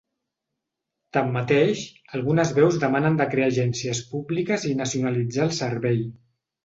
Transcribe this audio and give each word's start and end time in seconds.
Tanmateix, 1.17 1.83
algunes 2.19 2.53
veus 2.59 2.79
demanen 2.85 3.19
de 3.19 3.27
crear 3.35 3.53
agències 3.53 4.01
públiques 4.15 4.67
i 4.71 4.73
nacionalitzar 4.81 5.47
el 5.51 5.55
servei. 5.59 6.01